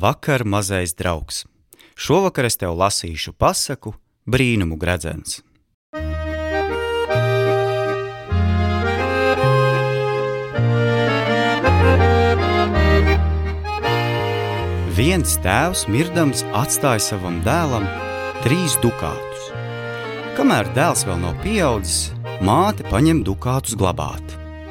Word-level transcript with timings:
Labvakar, 0.00 0.44
mazais 0.44 0.94
draugs! 0.94 1.44
Šovakar 1.92 2.46
es 2.48 2.56
tev 2.56 2.72
lasīšu 2.72 3.34
pasaku 3.36 3.90
brīnumu 4.24 4.78
gredzens. 4.80 5.42
Viens 14.96 15.36
tēvs 15.44 15.84
mirdams 15.92 16.46
atstāja 16.56 17.04
savam 17.10 17.42
dēlam 17.44 17.84
trīs 18.40 18.78
dukātus. 18.80 19.52
Kamēr 20.40 20.72
dēls 20.80 21.04
vēl 21.04 21.20
nav 21.26 21.36
pieaudzis, 21.44 22.14
māte 22.40 22.88
paņem 22.88 23.20
dukātus 23.28 23.76
glabāt. 23.76 24.24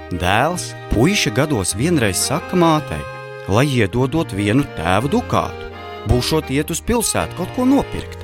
Dēls, 0.09 0.71
puiša 0.95 1.37
gados 1.37 1.77
vienreiz 1.77 2.17
saka 2.17 2.57
mātei, 2.57 3.18
lai 3.49 3.65
iedodot 3.67 4.33
vienu 4.35 4.63
tēva 4.77 5.09
dukātu, 5.09 5.69
būšot 6.09 6.51
iet 6.53 6.69
uz 6.73 6.81
pilsētu 6.85 7.37
kaut 7.39 7.51
ko 7.55 7.65
nopirkt. 7.65 8.21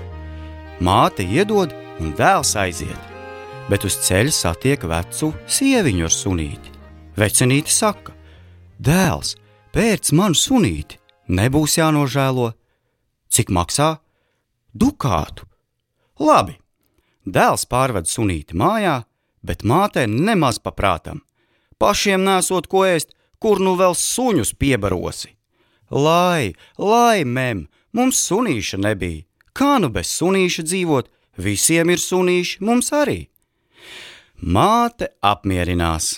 Māte 0.79 1.25
iedod 1.25 1.73
un 1.99 2.13
dēls 2.17 2.53
aiziet, 2.59 3.11
bet 3.69 3.85
uz 3.87 3.97
ceļa 4.05 4.33
satiek 4.35 4.85
vecu 4.85 5.31
sieviņu 5.47 6.05
ar 6.07 6.13
sunīti. 6.13 6.73
Vecenīte 7.15 7.71
saka: 7.71 8.13
Dēls, 8.77 9.35
pēc 9.73 10.11
manu 10.13 10.37
sunīti, 10.37 10.99
nebūs 11.31 11.79
jānožēlo. 11.79 12.51
Cik 13.31 13.49
maksā? 13.49 13.95
Dukātu. 14.75 15.47
Labi. 16.19 16.59
Dēls 17.25 17.65
pārved 17.65 18.05
sunīti 18.11 18.53
mājā, 18.53 19.01
bet 19.41 19.63
mātei 19.63 20.05
nemaz 20.07 20.59
paprātam. 20.59 21.23
Pašiem 21.79 22.21
nesot 22.23 22.67
ko 22.71 22.85
ēst, 22.87 23.15
kur 23.45 23.61
nu 23.61 23.75
vēl 23.77 23.93
suņus 23.93 24.55
piebarosi. 24.57 25.35
Lai, 25.93 26.55
lai, 26.81 27.21
mem, 27.29 27.67
mums 27.93 28.23
sunīša 28.25 28.79
nebija. 28.81 29.21
Kā 29.53 29.75
nu 29.77 29.91
bez 29.93 30.09
sunīša 30.17 30.65
dzīvot? 30.65 31.11
Visiem 31.37 31.91
ir 31.93 32.01
sunīši, 32.01 32.63
mums 32.65 32.89
arī. 32.95 33.27
Māte 34.41 35.11
apmierinās. 35.21 36.15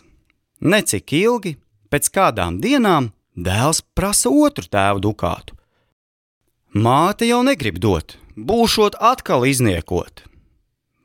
Necik 0.63 1.11
ilgi, 1.19 1.57
pēc 1.91 2.07
kādām 2.15 2.61
dienām, 2.63 3.11
dēls 3.35 3.83
prasa 3.97 4.31
otru 4.31 4.63
tēvu 4.71 5.03
dukātu. 5.09 5.57
Māte 6.79 7.27
jau 7.27 7.43
negrib 7.43 7.81
dot, 7.83 8.15
būšot 8.39 8.95
atkal 9.03 9.43
izniekot. 9.51 10.23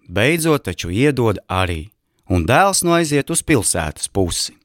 Beidzot, 0.07 0.69
taču 0.71 0.95
iedod 0.95 1.43
arī, 1.51 1.89
un 2.31 2.47
dēls 2.47 2.87
no 2.87 2.95
aiziet 2.95 3.33
uz 3.33 3.43
pilsētas 3.43 4.13
pusi. 4.13 4.62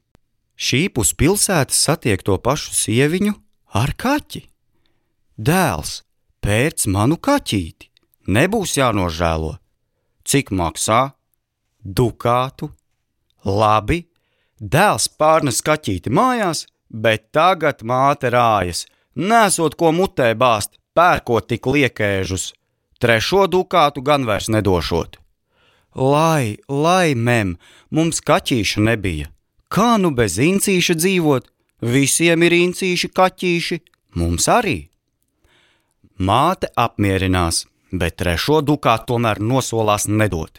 Šī 0.58 0.88
pus 0.90 1.12
pilsētas 1.14 1.78
satiek 1.86 2.22
to 2.26 2.34
pašu 2.42 2.74
sieviņu 2.74 3.34
ar 3.78 3.92
kaķi. 3.94 4.42
Dēls, 5.38 6.02
pēc 6.42 6.88
manu 6.90 7.14
kaķīti, 7.22 7.86
nebūs 8.26 8.74
jānožēlo. 8.80 9.54
Cik 10.26 10.50
maksā? 10.50 11.12
Dukātu. 11.78 12.72
Labi, 13.46 14.02
dēls 14.58 15.06
pārnes 15.14 15.62
kaķīti 15.62 16.10
mājās, 16.10 16.66
bet 16.90 17.30
tagad 17.30 17.86
māte 17.86 18.32
rājas, 18.34 18.82
nesot 19.14 19.78
ko 19.78 19.94
mutē 19.94 20.32
bāzt, 20.34 20.74
pērkot 20.98 21.46
tik 21.54 21.70
liekēžus. 21.70 22.50
Trešo 22.98 23.46
dukātu 23.46 24.02
gan 24.02 24.26
vairs 24.26 24.50
nedošot. 24.50 25.20
Lai, 25.94 26.58
lai, 26.66 27.14
mem, 27.14 27.54
mums 27.94 28.18
kaķīša 28.26 28.82
nebija. 28.82 29.30
Kā 29.68 29.96
nu 30.00 30.10
bez 30.16 30.38
incīša 30.40 30.96
dzīvot? 30.96 31.48
Visiem 31.84 32.42
ir 32.42 32.54
incīši 32.56 33.10
kaķīši, 33.14 33.76
mums 34.18 34.48
arī. 34.50 34.78
Māte 36.18 36.72
apmierinās, 36.74 37.66
bet 37.92 38.16
trešo 38.18 38.58
dukātu 38.64 39.12
tomēr 39.12 39.38
nosolās 39.38 40.08
nedot. 40.08 40.58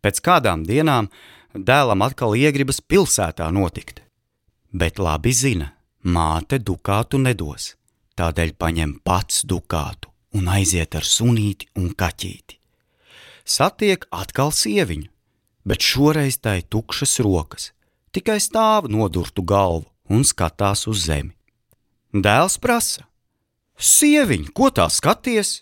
Pēc 0.00 0.22
kādām 0.24 0.62
dienām 0.64 1.10
dēlam 1.52 2.06
atkal 2.06 2.36
iegribas 2.38 2.80
pilsētā 2.80 3.50
notikt. 3.52 4.00
Bet 4.72 5.02
labi 5.02 5.34
zina, 5.36 5.72
māte 6.02 6.62
dukātu 6.62 7.18
nedos, 7.20 7.74
tādēļ 8.16 8.54
paņem 8.56 8.98
pats 9.04 9.44
dukātu 9.44 10.12
un 10.36 10.48
aiziet 10.52 10.96
ar 10.96 11.04
sunīti 11.04 11.68
un 11.76 11.92
kaķīti. 11.92 12.56
Satiek 13.46 14.06
atkal 14.10 14.52
sieviņu, 14.52 15.08
bet 15.66 15.82
šoreiz 15.82 16.38
tai 16.42 16.60
tukšas 16.62 17.18
rokas, 17.26 17.72
tikai 18.16 18.38
stāv 18.40 18.88
nodurtu 18.88 19.44
galvu 19.44 19.84
un 20.08 20.24
skatās 20.24 20.86
uz 20.88 21.04
zemi. 21.04 21.34
Dēls 22.16 22.56
prasa: 22.62 23.04
Sieviņ, 23.76 24.48
ko 24.56 24.70
tā 24.72 24.88
skaties? 24.88 25.60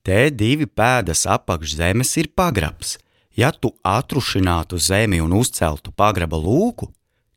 Te 0.00 0.30
divi 0.32 0.64
pēdas 0.64 1.26
apakš 1.28 1.74
zemes 1.76 2.14
ir 2.16 2.30
pagrabs. 2.32 2.96
Ja 3.36 3.50
tu 3.52 3.74
atrušinātu 3.84 4.78
zemi 4.80 5.20
un 5.20 5.34
uzceltu 5.36 5.92
pagraba 5.92 6.38
lūku, 6.40 6.88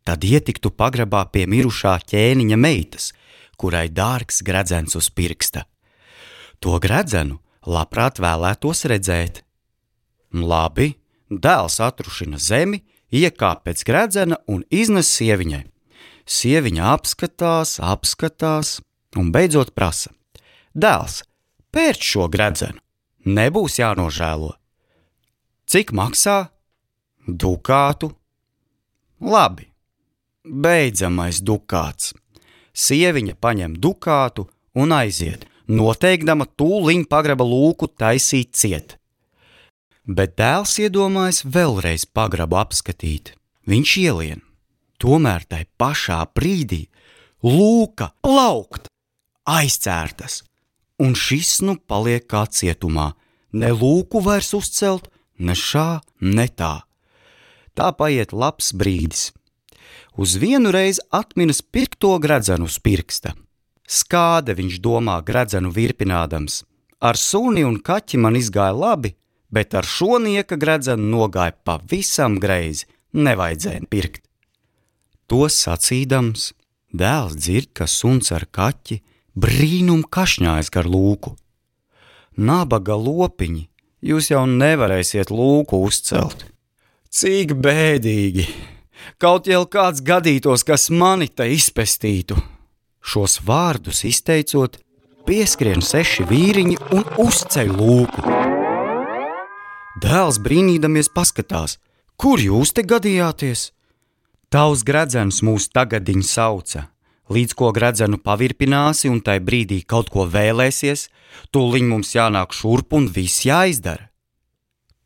tad 0.08 0.24
ietiktu 0.24 0.72
pagrabā 0.72 1.26
pie 1.34 1.44
mirušā 1.52 1.98
ķēniņa 2.10 2.58
meitas, 2.58 3.12
kurai 3.60 3.90
dārgs 3.92 4.42
gredzens 4.48 4.96
uz 4.98 5.12
pirksta. 5.12 5.66
To 6.64 6.80
gredzenu 6.82 7.42
labprāt 7.68 8.22
vēlētos 8.24 8.86
redzēt. 8.90 9.44
Labi, 10.32 10.96
dēls 11.30 11.82
atrušina 11.84 12.40
zemi, 12.40 12.82
iekāp 13.12 13.66
pēc 13.68 13.84
gredzena 13.88 14.40
un 14.48 14.64
iznes 14.72 15.12
sieviņai. 15.12 15.66
Sieviņa 16.26 16.88
apskatās, 16.96 17.78
apskatās 17.84 18.80
un 19.20 19.32
beidzot 19.36 19.74
prasa: 19.76 20.14
Dēls, 20.74 21.22
pērc 21.72 22.08
šo 22.14 22.30
gredzenu, 22.32 22.80
nebūs 23.26 23.80
jānožēlo. 23.82 24.56
Cik 25.68 25.92
maksā? 25.96 26.52
Dukātu. 27.28 28.12
Labi, 29.22 29.68
beidzamais 30.44 31.42
dukāts. 31.46 32.16
Sieviņa 32.74 33.36
paņem 33.40 33.76
dukātu 33.78 34.48
un 34.74 34.96
aiziet, 34.96 35.46
noteikdama 35.68 36.48
tūliņ 36.58 37.06
pagraba 37.12 37.46
lūku 37.46 37.92
taisīt 38.00 38.56
ciet. 38.56 38.98
Bet 40.06 40.34
dēls 40.40 40.80
iedomājas 40.82 41.44
vēlreiz 41.46 42.08
pagrabu 42.10 42.58
apskatīt. 42.62 43.36
Viņš 43.70 43.98
ielien. 44.02 44.42
Tomēr 45.02 45.46
tai 45.50 45.66
pašā 45.78 46.20
brīdī 46.34 46.88
lūka 47.42 48.12
plaukt, 48.22 48.90
aizcērtas, 49.50 50.42
un 51.02 51.16
šis 51.18 51.62
nu 51.66 51.78
paliek 51.78 52.26
kā 52.30 52.46
cietumā. 52.46 53.12
Ne 53.54 53.72
lūku 53.74 54.22
vairs 54.24 54.54
uzcelt, 54.58 55.10
ne 55.38 55.58
šā, 55.58 56.02
ne 56.22 56.48
tā. 56.48 56.86
Tā 57.74 57.90
paiet 57.98 58.34
labs 58.34 58.72
brīdis. 58.78 59.32
Uz 60.18 60.36
vienu 60.38 60.72
reizi 60.72 61.02
atminas 61.10 61.62
pirkto 61.62 62.18
gredzenu 62.20 62.68
uz 62.68 62.78
pirksta. 62.84 63.34
Skāde 63.88 64.56
viņš 64.56 64.78
domā 64.84 65.18
gredzenu 65.26 65.72
virpinādams. 65.72 66.64
Ar 67.02 67.18
suni 67.18 67.64
un 67.66 67.80
kaķi 67.82 68.20
man 68.22 68.38
izgāja 68.38 68.76
labi, 68.78 69.16
bet 69.52 69.76
ar 69.76 69.88
šo 69.88 70.18
nieka 70.24 70.58
gredzenu 70.60 71.08
nogāja 71.16 71.54
pavisam 71.68 72.40
greizi, 72.42 72.88
nevajadzēja 73.14 73.88
pirkt. 73.92 74.24
To 75.32 75.48
sacīdams, 75.52 76.52
dēls 76.92 77.38
dzird, 77.40 77.72
ka 77.76 77.88
suns 77.88 78.32
ar 78.36 78.48
kaķi 78.52 79.02
brīnum 79.36 80.04
kašņājas 80.04 80.72
gar 80.74 80.90
lūku. 80.92 81.36
Nabaga 82.36 82.96
lopiņi, 82.96 83.68
jūs 84.04 84.32
jau 84.32 84.44
nevarēsiet 84.48 85.32
lūku 85.32 85.84
uzcelt. 85.88 86.48
Cik 87.12 87.58
bēdīgi! 87.60 88.48
Kaut 89.22 89.48
jau 89.50 89.64
kāds 89.70 90.04
gadītos, 90.06 90.64
kas 90.66 90.90
mani 90.94 91.28
te 91.28 91.48
izpestītu. 91.52 92.38
Šos 93.02 93.40
vārdus 93.46 94.04
izteicot, 94.06 94.78
pieskrien 95.26 95.82
seši 95.86 96.28
vīriņi 96.30 96.78
un 96.94 97.06
uzceļ 97.26 97.76
lūku. 97.80 98.41
Dēls 100.00 100.38
brīnīdamies 100.40 101.10
paskatās, 101.12 101.76
kur 102.16 102.40
jūs 102.40 102.72
te 102.72 102.84
gadījāties? 102.88 103.72
Tavs 104.48 104.86
gredzens 104.88 105.42
mūs 105.44 105.68
tagadiņ 105.68 106.24
sauca. 106.24 106.86
Līdz 107.32 107.56
ko 107.60 107.72
gredzenu 107.76 108.20
pavirpināsi 108.20 109.12
un 109.12 109.20
tai 109.24 109.40
brīdī 109.44 109.82
kaut 109.84 110.10
ko 110.12 110.24
vēlēsies, 110.32 111.10
tūliņ 111.52 111.92
mums 111.92 112.16
jānāk 112.16 112.56
šurp 112.56 112.96
un 112.96 113.10
viss 113.12 113.44
jāizdara. 113.44 114.08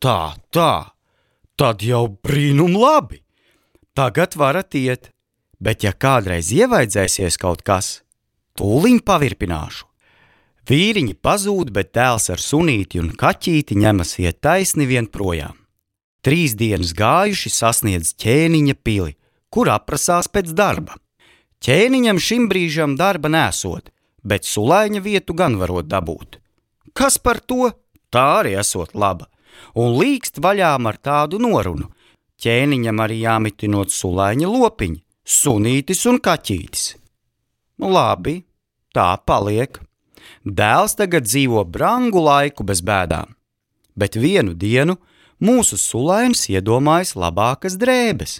Tā, 0.01 0.37
tā, 0.53 0.93
tad 1.57 1.81
jau 1.81 2.05
brīnum 2.21 2.77
labi. 2.77 3.23
Tagad 3.97 4.37
varat 4.37 4.77
iet, 4.77 5.09
bet 5.57 5.85
ja 5.85 5.93
kādreiz 5.93 6.51
ievaidzēsies 6.53 7.41
kaut 7.41 7.65
kas, 7.65 8.03
tūliņ 8.57 9.01
pavirpināšu. 9.05 9.85
Vīriņi 10.65 11.13
pazūd, 11.21 11.69
bet 11.69 11.91
dēls 11.93 12.31
ar 12.33 12.41
sunīti 12.41 12.97
un 12.97 13.11
kaķīti 13.13 13.77
ņemas 13.77 14.15
iet 14.23 14.39
taisni 14.41 14.87
vien 14.89 15.05
projām. 15.05 15.53
Trīs 16.25 16.55
dienas 16.57 16.95
gājuši 16.97 17.51
sasniedz 17.53 18.15
ķēniņa 18.17 18.75
pili, 18.81 19.13
kur 19.53 19.69
aprasās 19.69 20.25
pēc 20.25 20.49
darba. 20.57 20.97
Ķēniņam 21.61 22.17
šim 22.17 22.49
brīžam 22.49 22.97
darba 22.97 23.29
nesot, 23.29 23.93
bet 24.25 24.49
sulaiņa 24.49 25.03
vietu 25.05 25.37
gan 25.37 25.59
varot 25.61 25.85
dabūt. 25.85 26.39
Kas 26.97 27.19
par 27.21 27.43
to? 27.45 27.69
Tā 28.09 28.25
arī 28.39 28.55
esot 28.57 28.97
laba, 28.97 29.29
un 29.77 29.93
līkst 29.99 30.41
vaļām 30.41 30.89
ar 30.89 30.97
tādu 30.97 31.37
norunu. 31.45 31.91
Ķēniņam 32.41 33.05
arī 33.05 33.21
jāmitinot 33.21 33.93
sulaiņa 33.93 34.49
lopiņi, 34.49 35.01
sunītis 35.29 36.05
un 36.09 36.17
kaķītis. 36.25 36.95
Labi, 37.85 38.39
tā 38.95 39.13
paliek. 39.29 39.84
Dēls 40.45 40.95
tagad 40.99 41.25
dzīvo 41.25 41.63
brangu 41.65 42.21
laiku 42.21 42.65
bez 42.67 42.83
bēdām, 42.85 43.33
bet 43.97 44.17
vienu 44.19 44.53
dienu 44.53 44.97
mūsu 45.41 45.77
sulainis 45.81 46.45
iedomājas 46.51 47.15
labākas 47.17 47.77
drēbes. 47.81 48.39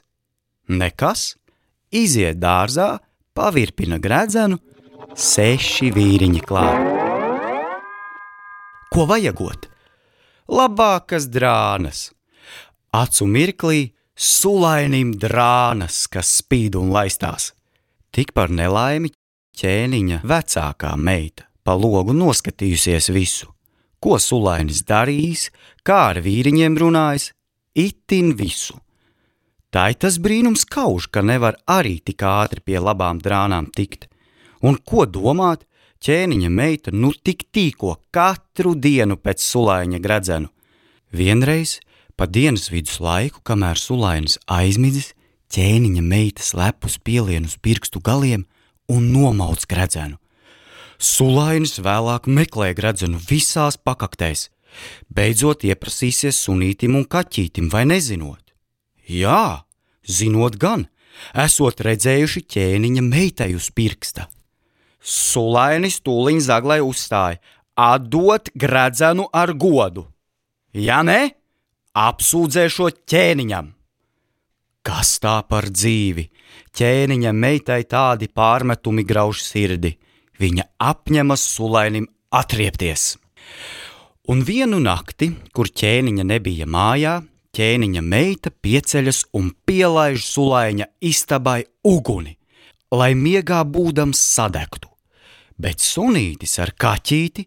Nekas, 0.69 1.35
iziet 1.89 2.37
dārzā, 2.41 2.99
pavirpina 3.33 3.97
gredzenu, 4.01 4.59
seši 5.15 5.91
vīriņi 5.95 6.43
klāt. 6.45 6.93
Ko 8.93 9.07
vajagot? 9.09 9.67
Labākas 10.45 11.25
drānas. 11.33 12.11
Acu 12.95 13.25
mirklī 13.27 13.79
sulainim 14.15 15.11
drānas, 15.19 16.05
kas 16.07 16.29
spīd 16.39 16.77
un 16.79 16.93
laistās. 16.93 17.49
Tik 18.15 18.31
par 18.37 18.53
nelaimi 18.53 19.11
ķēniņa 19.57 20.21
vecākā 20.23 20.93
meita 20.95 21.49
pa 21.65 21.73
logu 21.73 22.13
noskatījusies 22.13 23.09
visu, 23.09 23.49
ko 23.99 24.19
sulainis 24.21 24.83
darījis, 24.85 25.49
kā 25.81 26.11
ar 26.13 26.21
vīriņiem 26.21 26.77
runājis, 26.77 27.31
itin 27.75 28.35
visu. 28.37 28.77
Tā 29.73 29.89
ir 29.91 29.97
tas 29.99 30.19
brīnums 30.23 30.63
kauž, 30.71 31.09
ka 31.11 31.25
nevar 31.25 31.57
arī 31.67 31.97
tik 31.99 32.23
ātri 32.23 32.61
pie 32.63 32.77
labām 32.79 33.17
drānām 33.19 33.67
tikt. 33.75 34.05
Un 34.63 34.77
ko 34.79 35.03
domāt, 35.03 35.65
ķēniņa 36.05 36.51
meita 36.53 36.93
nu 36.93 37.11
tik 37.11 37.47
tīko 37.51 37.97
katru 38.13 38.75
dienu 38.77 39.17
pēc 39.19 39.43
sulaiņa 39.43 39.99
gredzenu. 39.99 40.51
Vienreiz, 41.11 41.79
pa 42.15 42.27
dienas 42.27 42.69
vidus 42.71 43.01
laiku, 43.03 43.41
kamēr 43.43 43.79
sulainis 43.81 44.37
aizmidzis, 44.47 45.11
ķēniņa 45.51 46.03
meita 46.05 46.45
slepus 46.45 46.95
pielien 47.03 47.49
uz 47.49 47.57
pirkstu 47.59 47.99
galiem 47.99 48.45
un 48.87 49.11
nomauc 49.11 49.65
gredzenu. 49.67 50.15
Sulainis 50.97 51.79
vēlāk 51.83 52.27
meklē 52.27 52.73
gredzenu 52.77 53.19
visās 53.19 53.77
pakaktēs, 53.77 54.49
beidzot 55.09 55.65
ieprasīsies 55.67 56.39
sunītim 56.47 56.95
un 56.95 57.05
kaķītim 57.05 57.69
vai 57.71 57.85
nezinot. 57.89 58.53
Jā, 59.05 59.65
zinot 60.07 60.57
gan, 60.61 60.87
esot 61.35 61.83
redzējuši 61.85 62.45
ķēniņa 62.55 63.03
meitai 63.05 63.51
uz 63.57 63.69
pirksta. 63.75 64.29
Sulainis 65.05 65.99
tūliņ 66.01 66.39
zaglai 66.47 66.79
uzstāja: 66.81 67.37
atdot 67.75 68.49
gredzenu 68.55 69.27
ar 69.33 69.53
godu. 69.53 70.07
Ja 70.73 71.03
ne, 71.03 71.35
apsūdzēšot 71.95 73.03
ķēniņam. 73.07 73.71
Kas 74.85 75.15
tā 75.21 75.37
par 75.49 75.69
dzīvi? 75.69 76.27
Ķēniņa 76.75 77.31
meitai 77.33 77.83
tādi 77.89 78.27
pārmetumi 78.27 79.05
grauž 79.07 79.41
sirdi. 79.41 79.95
Viņa 80.39 80.65
apņemas 80.83 81.43
sulainim 81.55 82.07
atriepties. 82.33 83.15
Un 84.27 84.41
vienu 84.43 84.79
nakti, 84.81 85.29
kur 85.53 85.69
ķēniņa 85.69 86.25
nebija 86.25 86.65
mājā, 86.65 87.19
ķēniņa 87.55 88.01
meita 88.03 88.51
pieceļas 88.51 89.21
un 89.37 89.51
pielaiž 89.67 90.25
sulaiņa 90.25 90.89
istabai 90.99 91.61
uguni, 91.85 92.35
lai 92.91 93.13
miegā 93.15 93.61
būdams 93.63 94.19
sadegtu. 94.35 94.89
Bet 95.55 95.79
sunītis 95.79 96.57
ar 96.59 96.73
kaķīti 96.75 97.45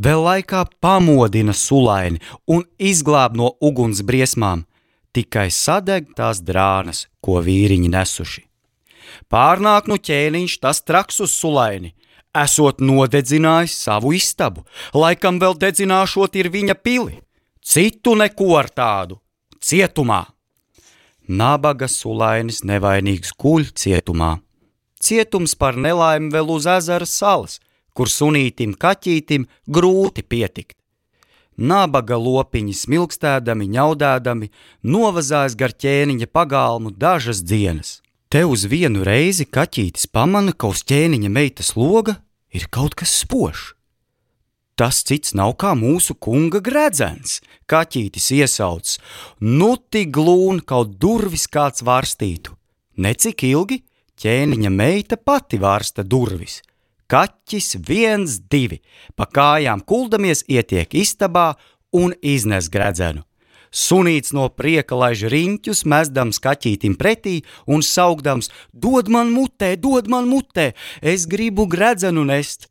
vēl 0.00 0.22
laikā 0.24 0.64
pamodina 0.80 1.52
sulaini 1.52 2.22
un 2.48 2.64
izglāb 2.78 3.36
no 3.36 3.50
uguns 3.60 4.00
briesmām, 4.00 4.64
tikai 5.12 5.50
sadeg 5.52 6.14
tās 6.16 6.40
drānas, 6.40 7.08
ko 7.20 7.42
vīriņi 7.44 7.90
nesuši. 7.92 8.46
Pārnāk 9.28 9.90
nu 9.90 9.98
ķēniņš 9.98 10.56
tas 10.62 10.80
traks 10.86 11.20
uz 11.26 11.34
sulaini, 11.34 11.92
esot 12.36 12.80
nodedzinājis 12.80 13.76
savu 13.86 14.12
istabu, 14.16 14.64
laikam 14.94 15.40
vēl 15.42 15.56
dedzināšot 15.58 16.36
ir 16.40 16.50
viņa 16.50 16.76
pili. 16.78 17.18
Citu 17.60 18.14
neko 18.16 18.54
ar 18.58 18.70
tādu, 18.72 19.20
cietumā. 19.60 20.24
Nabaga 21.28 21.86
sulainis 21.86 22.64
nevainīgs 22.66 23.34
guļ 23.38 23.70
cietumā. 23.78 24.38
Cietums 25.00 25.54
par 25.54 25.76
nelaimi 25.76 26.32
vēl 26.32 26.50
uz 26.56 26.66
ezera 26.68 27.06
salas, 27.06 27.60
kur 27.94 28.10
sunītim 28.10 28.74
kaķītim 28.74 29.46
grūti 29.68 30.24
pietikt. 30.26 30.76
Nabaga 31.60 32.16
lopiņi 32.16 32.74
smilkstēdami, 32.76 33.68
ņaudēdami, 33.74 34.48
novazājas 34.82 35.56
gar 35.60 35.74
ķēniņa 35.76 36.28
pagalmu 36.32 36.92
dažas 36.96 37.42
dienas. 37.44 38.00
Te 38.30 38.44
uz 38.46 38.62
vienu 38.70 39.02
reizi 39.02 39.42
kaķītis 39.42 40.06
pamana, 40.14 40.52
ka 40.54 40.68
uz 40.70 40.84
ķēniņa 40.86 41.30
meitas 41.34 41.72
loga 41.74 42.12
ir 42.54 42.68
kaut 42.70 42.94
kas 42.94 43.10
spožs. 43.24 43.72
Tas 44.78 45.00
cits 45.02 45.34
nav 45.34 45.56
kā 45.58 45.72
mūsu 45.74 46.14
kunga 46.14 46.60
gredzens, 46.62 47.40
kaķītis 47.66 48.28
iesauc, 48.36 48.92
nu 49.42 49.72
tik 49.90 50.12
glūn 50.14 50.62
kaut 50.62 50.94
durvis 51.02 51.48
kāds 51.50 51.82
vārstītu. 51.82 52.54
Necik 53.02 53.42
ilgi 53.50 53.80
ķēniņa 54.22 54.70
meita 54.78 55.18
pati 55.18 55.58
vārsta 55.58 56.06
durvis. 56.06 56.60
Kaķis 57.10 57.80
viens, 57.82 58.38
divi, 58.46 58.78
pa 59.18 59.26
kājām 59.26 59.82
kuldamies 59.82 60.44
ietiek 60.46 60.94
istabā 61.02 61.48
un 61.98 62.14
iznes 62.22 62.70
gredzenu. 62.70 63.26
Sunīts 63.70 64.32
no 64.34 64.48
prieka 64.50 64.98
laiž 64.98 65.28
riņķus, 65.30 65.84
mesdams 65.86 66.42
kaķītim 66.42 66.96
pretī 66.98 67.36
un 67.70 67.84
saugdams: 67.86 68.50
Dod 68.74 69.08
man 69.08 69.30
mutē, 69.30 69.76
dod 69.78 70.10
man 70.10 70.26
mutē, 70.26 70.72
es 71.00 71.26
gribu 71.30 71.68
gredzenu 71.70 72.26
nest! 72.26 72.66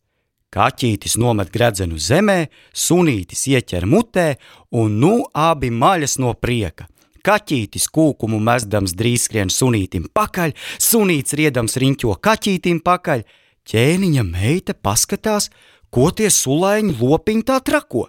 Kaķītis 0.49 1.15
nomet 1.21 1.51
gredzenu 1.53 1.99
zemē, 2.01 2.49
sunītis 2.73 3.45
ieķer 3.51 3.85
mutē, 3.85 4.33
un 4.73 4.97
nu 4.99 5.13
abi 5.33 5.69
maļas 5.69 6.17
no 6.19 6.33
prieka. 6.33 6.87
Kaķītis 7.23 7.85
kūkumu 7.93 8.39
mesdams 8.41 8.95
drīz 8.97 9.27
skrien 9.27 9.51
sunītim 9.53 10.07
pakaļ, 10.15 10.55
sunīts 10.81 11.35
riedams 11.37 11.77
riņķo 11.77 12.15
kaķītim 12.25 12.81
pakaļ. 12.83 13.23
Ķēniņa 13.69 14.25
meita 14.25 14.73
paskatās, 14.73 15.51
ko 15.93 16.09
tie 16.09 16.31
sulaiņi 16.33 16.95
lopiņi 16.97 17.45
tā 17.45 17.59
trako. 17.61 18.07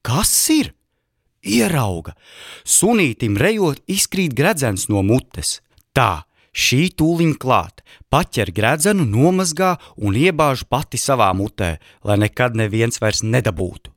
Kas 0.00 0.32
ir? 0.56 0.72
Ierauga! 1.40 2.16
Sunītim 2.64 3.38
rejot 3.40 3.80
izkrīt 3.88 4.34
gredzens 4.36 4.88
no 4.92 5.02
mutes. 5.02 5.60
Tā, 5.96 6.24
Šī 6.50 6.88
tūliņ 6.98 7.36
klāt, 7.38 7.84
paķer 8.10 8.50
gredzenu, 8.50 9.04
nomazgā 9.06 9.76
un 10.02 10.16
iebāž 10.18 10.64
pati 10.66 10.98
savā 10.98 11.30
mutē, 11.30 11.76
lai 12.02 12.16
nekad 12.18 12.58
neviens 12.58 12.98
vairs 12.98 13.22
nedabūtu. 13.22 13.92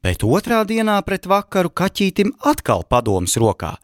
Bet 0.00 0.24
otrā 0.24 0.62
dienā 0.64 0.96
pret 1.04 1.26
vakaru 1.28 1.68
kaķītim 1.68 2.32
atkal 2.48 2.84
padoms 2.88 3.36
rokā. 3.36 3.74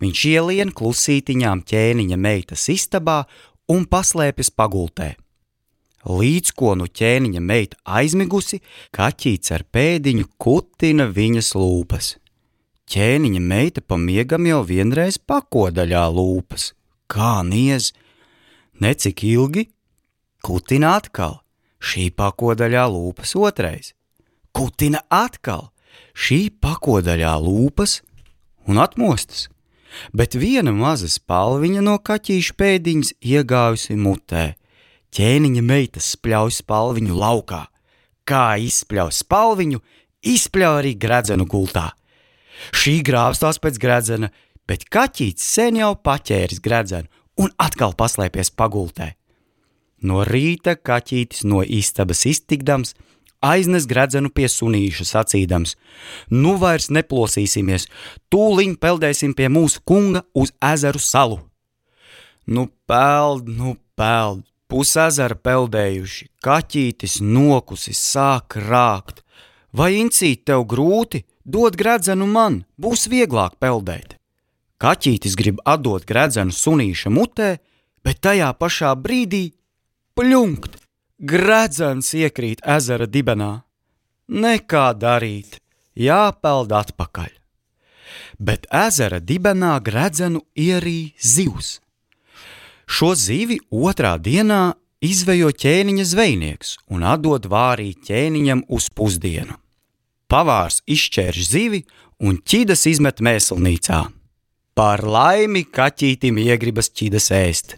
Viņš 0.00 0.22
ielien 0.32 0.72
klusītiņām 0.72 1.62
ķēniņa 1.68 2.16
meitas 2.16 2.64
istabā 2.72 3.24
un 3.68 3.84
paslēpjas 3.84 4.50
pagultē. 4.56 5.12
Līdz 6.08 6.56
ko 6.58 6.72
nu 6.74 6.88
ķēniņa 6.88 7.42
meita 7.44 7.78
aizmigusi, 7.84 8.62
kaķīts 8.96 9.52
ar 9.54 9.68
pēdiņu 9.68 10.26
kutina 10.40 11.06
viņas 11.06 11.52
lūpas. 11.54 12.16
Ķēniņa 12.90 13.40
meita 13.40 13.80
pamiegam 13.80 14.46
jau 14.48 14.62
vienreiz 14.66 15.18
pakodaļā 15.18 16.02
lūpas. 16.12 16.72
Kā 17.06 17.42
niez, 17.46 17.92
necik 18.80 19.22
ilgi, 19.28 19.68
kutina 20.42 20.96
atkal, 20.98 21.40
šī 21.78 22.10
pakodaļā 22.16 22.86
lūpas 22.90 23.34
otrais, 23.38 23.92
kutina 24.56 25.02
atkal, 25.12 25.70
šī 26.14 26.50
pakodaļā 26.62 27.34
lūpas 27.42 28.00
un 28.66 28.80
atmostas, 28.82 29.48
bet 30.16 30.34
viena 30.38 30.72
maza 30.72 31.10
spalviņa 31.10 31.84
no 31.84 31.98
kaķīša 32.00 32.58
pēdiņas 32.58 33.14
iegājusi 33.20 33.98
mutē. 34.00 34.52
Ķēniņa 35.12 35.62
meitas 35.68 36.14
spļauj 36.14 36.54
spalviņu 36.62 37.16
laukā, 37.20 37.66
kā 38.24 38.44
izspļauj 38.64 39.12
spalviņu, 39.18 39.82
izspļauj 40.24 40.78
arī 40.80 40.94
gredzenu 40.96 41.44
gultā. 41.44 41.90
Šī 42.70 43.00
grāvstās 43.06 43.58
pēc 43.62 43.80
gredzena, 43.82 44.30
bet 44.68 44.86
kaķītis 44.92 45.48
sen 45.56 45.80
jau 45.80 45.94
paķēris 45.98 46.62
gredzenu 46.62 47.10
un 47.42 47.52
atkal 47.60 47.96
paslēpies 47.98 48.52
pagultē. 48.54 49.12
No 50.02 50.22
rīta 50.26 50.74
kaķītis 50.76 51.44
no 51.46 51.62
istabas 51.62 52.24
iztikdams, 52.26 52.94
aiznes 53.42 53.86
gredzenu 53.90 54.30
pie 54.34 54.48
sunīša 54.50 55.06
sacīdams: 55.06 55.76
Nu 56.30 56.56
vairs 56.62 56.90
neplosīsimies, 56.90 57.88
tūliņ 58.30 58.76
peldēsim 58.82 59.34
pie 59.38 59.48
mūsu 59.48 59.82
kunga 59.86 60.24
uz 60.34 60.54
ezeru 60.72 61.02
salu. 61.02 61.40
Nu, 62.46 62.66
peld, 62.90 63.46
nu, 63.46 63.76
peld, 63.94 64.42
pusezera 64.66 65.36
peldējuši, 65.38 66.26
kaķītis 66.42 67.20
nokusis 67.22 68.00
sāk 68.02 68.58
rākt. 68.58 69.22
Vai 69.72 69.94
incīt 70.00 70.42
tev 70.50 70.66
grūti, 70.68 71.22
dod 71.44 71.76
gredzenu 71.76 72.26
man, 72.26 72.62
būs 72.78 73.08
vieglāk 73.10 73.58
peldēt. 73.62 74.16
Kaķītis 74.82 75.36
grib 75.38 75.60
atdot 75.64 76.06
gredzenu 76.06 76.50
sunīša 76.54 77.10
mutē, 77.10 77.50
bet 78.02 78.18
tajā 78.24 78.50
pašā 78.58 78.94
brīdī 78.98 79.52
pļunkt, 80.18 80.80
gredzens 81.22 82.10
iekrīt 82.18 82.64
ezera 82.66 83.06
dibenā. 83.06 83.62
Nekā 84.26 84.88
darīt, 84.98 85.60
jāpeld 85.94 86.72
atpakaļ. 86.74 87.30
Bet 88.42 88.66
ezera 88.74 89.20
dibenā 89.20 89.76
gredzenu 89.84 90.42
ierīja 90.58 91.14
zivs. 91.22 91.78
Šo 92.90 93.14
zivi 93.14 93.60
otrā 93.70 94.16
dienā 94.18 94.74
izvejo 95.02 95.52
ķēniņa 95.62 96.04
zvejnieks 96.10 96.76
un 96.92 97.06
atdod 97.06 97.46
vārī 97.50 97.92
ķēniņam 97.94 98.66
uz 98.68 98.90
pusdienu. 98.90 99.61
Pavārs 100.32 100.78
izšķērš 100.88 101.44
zivi 101.44 101.82
un 102.24 102.38
ķidas 102.40 102.86
izmet 102.88 103.18
mēslnīcā. 103.20 103.98
Par 104.72 105.02
laimi 105.04 105.66
kaķītim 105.68 106.38
iegribas 106.40 106.88
ķidas 106.88 107.26
ēst. 107.36 107.74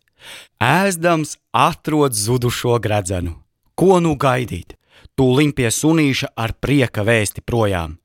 Ēzdams 0.62 1.34
atrod 1.50 2.14
zudušo 2.14 2.76
gredzenu. 2.84 3.34
Ko 3.74 3.98
nu 3.98 4.14
gaidīt? 4.14 4.76
Tūliņ 5.18 5.50
pie 5.58 5.66
sunīša 5.74 6.30
ar 6.38 6.54
prieka 6.62 7.02
vēsti 7.02 7.42
projām. 7.42 7.98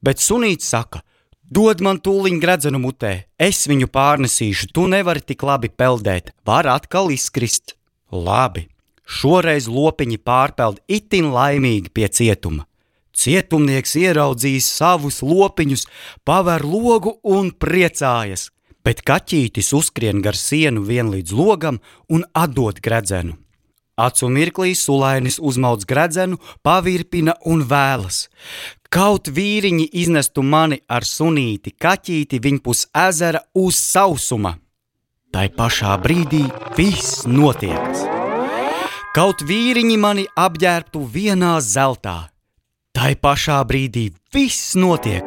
Bet 0.00 0.24
sunīts 0.24 0.72
saka: 0.72 1.02
Dod 1.44 1.84
man 1.84 2.00
tūliņ 2.00 2.40
gredzenu 2.40 2.80
mutē, 2.80 3.12
es 3.36 3.66
viņu 3.68 3.90
pārnesīšu, 3.92 4.70
tu 4.72 4.86
nevari 4.88 5.20
tik 5.20 5.44
labi 5.44 5.68
peldēt, 5.68 6.32
var 6.48 6.64
atkal 6.72 7.12
izkrist. 7.12 7.76
Labi, 8.08 8.64
šoreiz 9.04 9.68
lopiņi 9.68 10.22
pārpeld 10.24 10.80
itin 10.88 11.28
laimīgi 11.36 11.92
pie 11.92 12.08
cietuma. 12.08 12.69
Cietumnieks 13.16 13.96
ieraudzījis 13.98 14.70
savus 14.78 15.20
lopiņus, 15.26 15.86
paver 16.24 16.64
logu 16.64 17.16
un 17.26 17.50
priecājas, 17.50 18.48
bet 18.84 19.02
kaķītis 19.06 19.72
uzskrien 19.76 20.22
gar 20.24 20.38
sienu 20.38 20.84
vien 20.86 21.10
līdz 21.12 21.36
logam 21.36 21.80
un 22.08 22.24
atdod 22.32 22.80
gredzenu. 22.80 23.36
Acu 24.00 24.30
mirklī 24.32 24.72
sulainis 24.78 25.36
uzmauc 25.36 25.84
gredzenu, 25.84 26.38
pavirpina 26.64 27.34
un 27.44 27.66
vēlas. 27.68 28.28
Kaut 28.90 29.28
vīriņi 29.28 29.90
iznestu 30.02 30.42
mani 30.42 30.80
ar 30.88 31.04
sunīti, 31.06 31.74
kaķīti 31.76 32.40
viņpus 32.42 32.88
ezera 33.06 33.44
uz 33.54 33.76
sausuma. 33.76 34.56
Tai 35.30 35.46
pašā 35.54 35.92
brīdī 36.02 36.42
viss 36.78 37.22
notiek. 37.28 38.02
Kaut 39.14 39.44
vīriņi 39.46 39.98
mani 40.00 40.24
apģērbtu 40.38 41.04
vienā 41.14 41.52
zeltā. 41.62 42.30
Tai 43.00 43.14
pašā 43.16 43.54
brīdī 43.64 44.10
viss 44.28 44.74
notiek, 44.76 45.24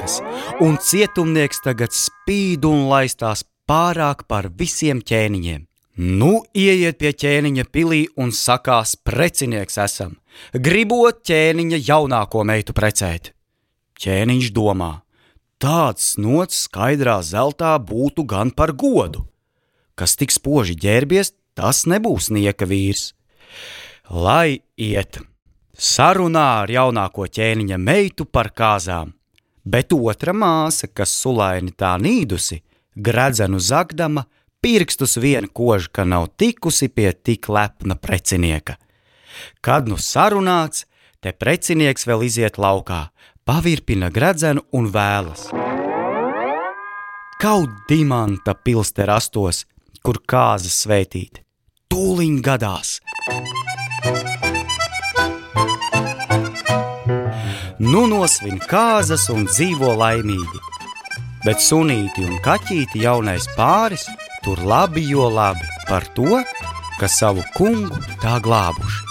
un 0.62 0.76
cietumnieks 0.78 1.64
tagad 1.66 1.96
spīd 1.98 2.68
un 2.70 2.84
laistās 2.86 3.42
pārāk 3.66 4.28
par 4.30 4.52
visiem 4.60 5.02
ķēniņiem. 5.02 5.64
Nu, 5.98 6.44
ieiet 6.54 7.00
pie 7.02 7.16
ķēniņa 7.18 7.66
pilī 7.74 8.04
un 8.14 8.30
sakās, 8.30 8.94
precinieks 8.94 9.82
esam, 9.82 10.14
gribot 10.54 11.26
ķēniņa 11.26 11.82
jaunāko 11.90 12.46
meitu 12.46 12.78
precēt. 12.78 13.34
Ķēniņš 13.98 14.54
domā, 14.54 14.94
tāds 15.58 16.14
nots 16.22 16.68
skaidrā 16.68 17.24
zeltā 17.26 17.74
būtu 17.82 18.30
gan 18.30 18.54
par 18.54 18.78
godu. 18.78 19.26
Kas 19.98 20.14
tik 20.22 20.30
spoži 20.30 20.78
ģērbies, 20.78 21.34
tas 21.58 21.88
nebūs 21.90 22.30
nieka 22.38 22.70
vīrs. 22.70 23.16
Lai 24.14 24.62
iet, 24.78 25.24
sarunā 25.78 26.46
ar 26.64 26.72
jaunāko 26.72 27.28
ķēniņa 27.28 27.78
meitu 27.78 28.26
par 28.26 28.52
kāzām, 28.54 29.14
bet 29.66 29.94
otra 29.94 30.34
māsa, 30.34 30.88
kas 30.88 31.14
sulaini 31.22 31.72
tā 31.72 31.96
nīdusi, 31.98 32.62
gredzenu 32.96 33.60
zagdama, 33.60 34.26
pirkstus 34.62 35.18
vien 35.18 35.48
kož, 35.48 35.90
ka 35.92 36.06
nav 36.06 36.30
tikusi 36.38 36.90
pie 36.90 37.12
tik 37.14 37.50
lepna 37.50 37.96
precinieka. 37.96 38.78
Kad 39.62 39.90
nu 39.90 39.98
sarunāts, 39.98 40.86
te 41.20 41.34
precinieks 41.34 42.08
vēl 42.08 42.28
iziet 42.28 42.60
laukā, 42.62 43.10
pavirpina 43.44 44.12
gredzenu 44.14 44.64
un 44.72 44.90
vēlas. 44.94 45.50
Kaut 47.44 47.72
dimanta 47.90 48.54
pilste 48.56 49.08
rastos, 49.10 49.66
kur 50.04 50.22
kāzas 50.24 50.84
sveitīt, 50.86 51.42
tūliņ 51.92 52.40
gadās. 52.46 53.00
Nu 57.84 58.06
nosvin 58.08 58.62
kāzas 58.70 59.26
un 59.34 59.44
dzīvo 59.50 59.90
laimīgi, 60.00 60.60
bet 61.44 61.60
sunīti 61.60 62.24
un 62.24 62.38
kaķīti 62.46 63.02
jaunais 63.04 63.44
pāris 63.58 64.06
tur 64.46 64.62
labi 64.64 65.04
jo 65.10 65.26
labi 65.28 65.68
par 65.90 66.06
to, 66.16 66.40
ka 67.02 67.10
savu 67.12 67.44
kungu 67.58 68.00
tā 68.24 68.38
glābuši. 68.46 69.02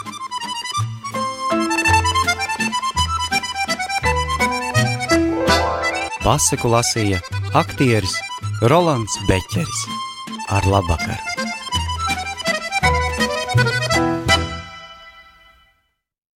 Pasaku 6.23 6.73
lasīja 6.73 7.21
aktieris 7.59 8.17
Rolands 8.73 9.21
Beķeris. 9.29 9.85
Ar 10.49 10.65
labvakaru! 10.71 11.32